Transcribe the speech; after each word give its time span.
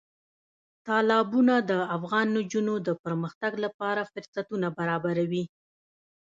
تالابونه 0.87 1.55
د 1.69 1.71
افغان 1.95 2.27
نجونو 2.37 2.73
د 2.87 2.89
پرمختګ 3.03 3.51
لپاره 3.65 4.09
فرصتونه 4.11 4.67
برابروي. 4.77 5.43